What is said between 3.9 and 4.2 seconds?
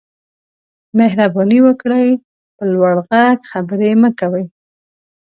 مه